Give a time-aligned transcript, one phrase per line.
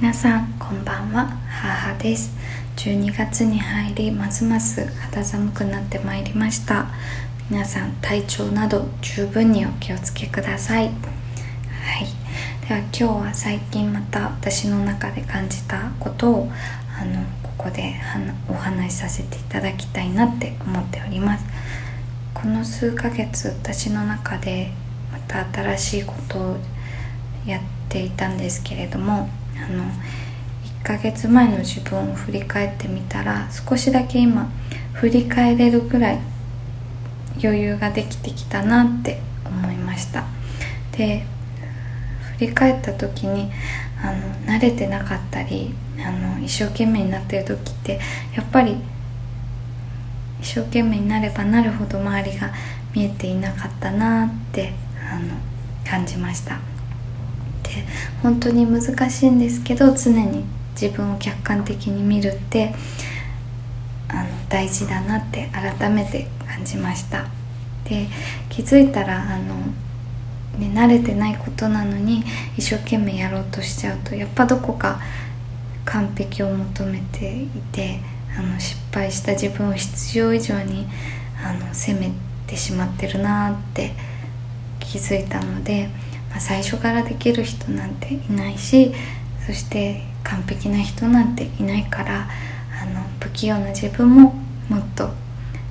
[0.00, 1.26] 皆さんこんばんは。
[1.48, 2.34] 母です。
[2.76, 6.86] 12月に入りますます肌寒くなってまいりました。
[7.50, 10.86] 皆さん体調など十分にお気をつけください。
[10.86, 10.96] はい。
[12.68, 16.50] では今日は最近また私の中で感じたことを
[17.00, 17.94] あのここで
[18.48, 21.44] お話しさせていただきたいなって思っております。
[22.34, 24.72] この数ヶ月私の中で
[25.12, 26.56] また新しいことを
[27.46, 29.84] やっていたんですけれどもあの
[30.82, 34.50] 1ヶ月前の自分を振り返ってみたら少しだけ今
[34.94, 36.18] 振り返れるぐらい
[37.42, 40.24] 余裕ができてきたなって思いました。
[40.92, 41.24] で
[42.38, 43.50] 振り返った時に
[44.02, 45.74] あの慣れてなかったり
[46.04, 48.00] あの一生懸命になってる時って
[48.36, 48.76] やっぱり
[50.40, 52.52] 一生懸命になればなるほど周りが
[52.94, 54.72] 見えていなかったなって
[55.10, 55.36] あの
[55.88, 56.71] 感じました。
[58.22, 60.44] 本当に難しいんですけど常に
[60.80, 62.74] 自分を客観的に見るって
[64.08, 67.26] あの大事だなって改めて感じました。
[67.84, 68.06] で
[68.48, 69.56] 気づいたらあの、
[70.58, 72.22] ね、慣れてないことなのに
[72.56, 75.00] 一生懸命やろうとしちゃうとやっぱどこか
[75.84, 78.00] 完璧を求めていて
[78.38, 80.86] あの失敗した自分を必要以上に
[81.44, 82.12] あの責め
[82.46, 83.92] てしまってるなって
[84.78, 85.88] 気づいたので
[86.32, 88.92] まあ、最初からできる人なんていないし
[89.46, 92.28] そして完璧な人なんていないから
[92.82, 94.34] あの不器用な自分も
[94.68, 95.10] もっと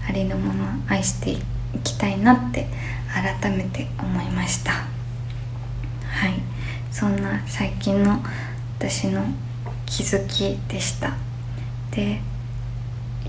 [0.07, 1.39] ありのまま愛してい
[1.83, 2.67] きたいなって
[3.13, 4.71] 改めて思いました。
[4.71, 6.33] はい。
[6.91, 8.19] そんな最近の
[8.77, 9.23] 私の
[9.85, 11.15] 気づきでした。
[11.91, 12.21] で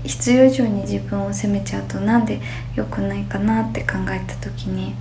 [0.03, 2.41] 必要以上に自分を責めちゃうとなんで
[2.75, 4.93] 良くないかなって考えた時に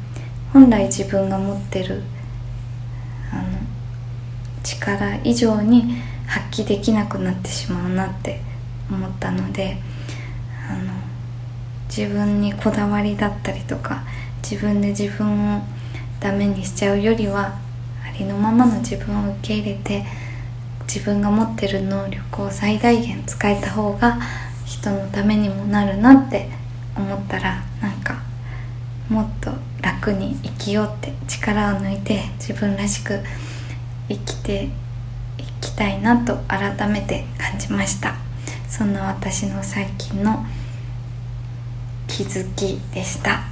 [0.53, 2.03] 本来自分が持ってる
[3.33, 3.43] あの
[4.63, 8.41] 力以上に発揮できなくなってしまうなって
[8.91, 9.77] 思ったので
[10.69, 10.93] あの
[11.89, 14.03] 自分にこだわりだったりとか
[14.43, 15.63] 自分で自分を
[16.21, 17.59] ダメにしちゃうよりは
[18.05, 20.05] ありのままの自分を受け入れて
[20.87, 24.19] 自分が持ってる能力を最大限使えた方が
[24.67, 26.49] 人のためにもなるなって
[26.97, 28.23] 思ったらなんか
[29.09, 33.21] もっと楽に生きようって力を抜いて自分らしく
[34.09, 34.65] 生きて
[35.39, 38.15] いきたいなと改めて感じました。
[38.69, 40.47] そんな私の最近の
[42.07, 43.43] 気づきでした。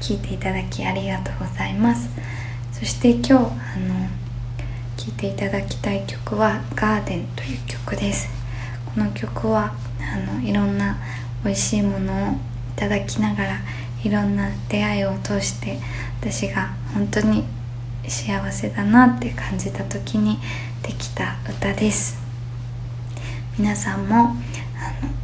[0.00, 2.08] 聞いていただきありがとうございます。
[2.72, 3.48] そして今日あの
[4.96, 8.28] 聴いていただきたい曲は「ガーデン」という曲です。
[8.94, 10.96] この曲はあのいろんな
[11.44, 12.36] 美味しいものをい
[12.76, 13.60] ただきながら
[14.04, 15.78] いろんな出会いを通して
[16.20, 17.44] 私が本当に
[18.06, 20.38] 幸せだなって感じた時に
[20.82, 22.18] できた歌です。
[23.58, 24.20] 皆さんもあ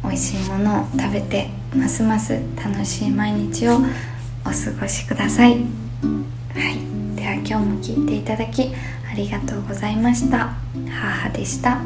[0.03, 5.51] の美味しいものを食べてますます楽しい毎日をお過ごしください。
[5.51, 7.15] はい。
[7.15, 8.71] では今日も聴いていただき
[9.09, 10.55] ありがとうございました。
[10.89, 11.79] 母でした。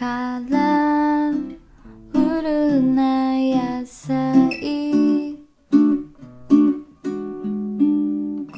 [0.00, 5.36] カラフルな野菜。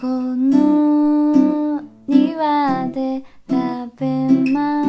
[0.01, 4.07] この庭で食べ
[4.53, 4.82] ます。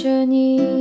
[0.00, 0.79] し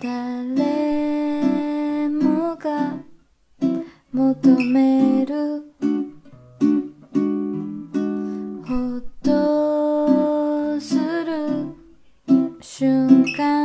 [0.00, 0.08] 誰
[2.08, 2.94] もが
[4.12, 5.62] 求める
[8.64, 11.74] ほっとする
[12.60, 13.57] 瞬間